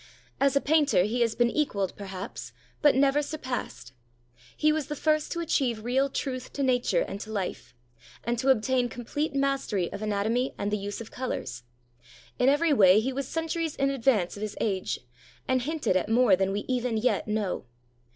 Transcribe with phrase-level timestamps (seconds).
[0.39, 3.93] As a painter he has been equaled, perhaps, but never sur passed.
[4.57, 7.75] He was the first to achieve real truth to nature and to life,
[8.23, 11.61] and to obtain complete mastery of anatomy and the use of colors.
[12.39, 15.01] In every way he was centuries in advance of his age,
[15.47, 17.65] and hinted at more than we even yet know.